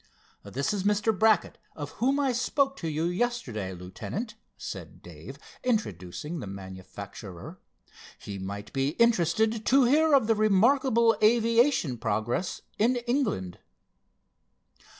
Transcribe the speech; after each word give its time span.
"This 0.43 0.73
is 0.73 0.83
Mr. 0.83 1.15
Brackett, 1.15 1.59
of 1.75 1.91
whom 2.01 2.19
I 2.19 2.31
spoke 2.31 2.75
to 2.77 2.87
you 2.87 3.03
yesterday, 3.05 3.71
Lieutenant," 3.71 4.33
said 4.57 5.03
Dave, 5.03 5.37
introducing 5.63 6.39
the 6.39 6.47
manufacturer. 6.47 7.59
"He 8.17 8.39
might 8.39 8.73
be 8.73 8.93
interested 8.97 9.63
to 9.63 9.85
bear 9.85 10.15
of 10.15 10.25
the 10.25 10.33
remarkable 10.33 11.15
aviation 11.21 11.99
progress 11.99 12.63
in 12.79 12.95
England." 12.95 13.59